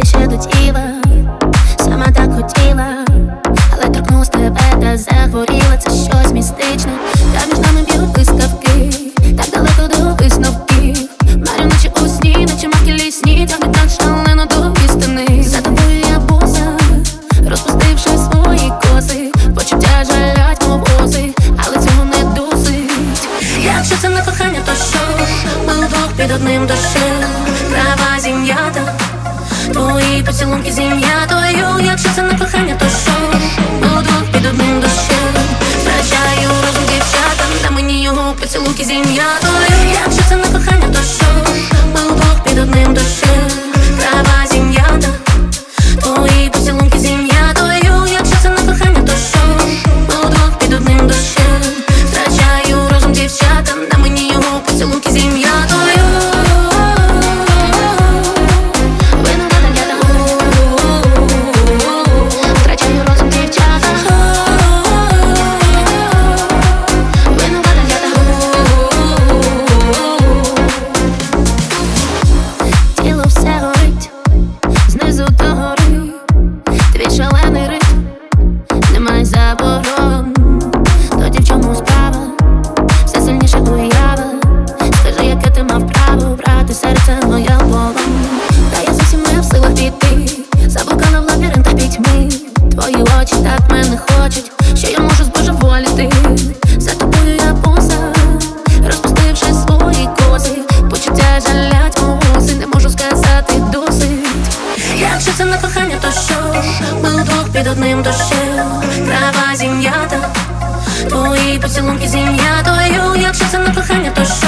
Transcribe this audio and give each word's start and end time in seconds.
ближче 0.00 0.26
до 0.26 0.36
тіла, 0.36 0.82
сама 1.78 2.06
так 2.06 2.34
хотіла, 2.34 3.04
але 3.72 3.94
торкнулась 3.94 4.28
тебе 4.28 4.60
та 4.80 4.96
захворіла, 4.96 5.76
це 5.78 5.90
щось 5.90 6.32
містичне, 6.32 6.92
та 7.34 7.46
між 7.46 7.58
нами 7.58 7.82
б'ють 7.82 8.18
виставки, 8.18 8.90
так 9.36 9.50
далеко 9.52 9.96
до 9.96 10.24
висновків, 10.24 10.96
Марю 11.22 11.64
наче 11.64 11.90
у 12.02 12.08
сні, 12.08 12.46
наче 12.48 12.68
маки 12.68 12.92
лісні, 12.92 13.46
тягне 13.48 13.74
так 13.74 13.90
шалено 14.00 14.46
до 14.46 14.84
істини. 14.84 15.42
За 15.42 15.60
тобою 15.60 16.00
я 16.10 16.18
боса, 16.18 16.78
розпустивши 17.48 18.10
свої 18.10 18.72
коси, 18.82 19.32
почуття 19.54 20.04
жалять 20.04 20.68
мов 20.68 20.82
оси, 21.04 21.34
але 21.56 21.74
цього 21.74 22.04
не 22.04 22.24
досить. 22.24 23.26
Якщо 23.64 23.96
це 23.96 24.08
не 24.08 24.22
кохання, 24.22 24.58
то 24.66 24.72
що? 24.74 24.98
Ми 25.66 25.86
вдвох 25.86 26.08
під 26.16 26.30
одним 26.30 26.66
дощем, 26.66 27.24
права 27.70 28.20
зім'ята. 28.20 28.89
Мої 29.90 30.22
поцілунки 30.22 30.72
зім'я 30.72 31.26
твою, 31.28 31.86
якщо 31.86 32.08
це 32.14 32.22
не 32.22 32.38
кохання, 32.38 32.76
то 32.80 32.86
що? 32.88 33.12
Буду 33.78 34.10
під 34.32 34.46
одним 34.46 34.80
душем 34.80 35.34
Втрачаю 35.82 36.48
розум 36.48 36.84
дівчатам, 36.92 37.50
на 37.64 37.70
мені 37.70 38.02
його 38.02 38.34
поцілунки 38.40 38.84
зім'я 38.84 39.24
твою 39.40 39.69
під 107.70 107.78
одним 107.78 108.02
дощем, 108.02 108.82
трава 109.06 109.56
зім'ята, 109.56 110.30
твої 111.08 111.58
поцілунки 111.58 112.08
зім'ятою, 112.08 113.22
якщо 113.22 113.44
це 113.50 113.58
не 113.58 113.74
кохання, 113.74 114.10
то 114.14 114.24
що? 114.24 114.46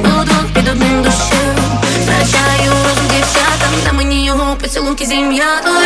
Удвох 0.00 0.46
під 0.54 0.68
одним 0.68 1.02
душем 1.02 1.56
втрачаю 2.02 2.70
розум 2.70 3.06
дівчатам, 3.10 3.72
та 3.84 3.92
мені 3.92 4.26
його 4.26 4.56
поцілунки 4.62 5.06
зім'ятою. 5.06 5.85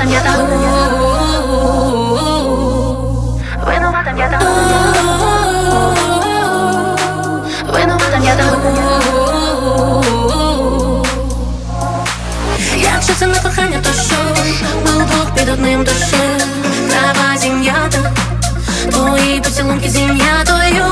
Винуватим 0.00 0.12
я 0.12 0.22
там. 0.22 0.46
Винуватим 3.66 4.18
я 4.18 4.28
там. 4.28 4.42
Винуватим 7.66 8.24
я 8.24 8.34
там. 8.36 8.50
Якщо 12.76 13.12
це 13.14 13.26
не 13.26 13.40
кохання, 13.40 13.78
то 13.82 13.92
що? 13.92 14.16
Ми 14.84 15.04
двох 15.04 15.34
під 15.34 15.48
одним 15.48 15.84
душем 15.84 16.40
Трава 16.90 17.36
зім'ята. 17.36 18.12
Твої 18.90 19.40
поцілунки 19.40 19.88
зім'ятою. 19.88 20.89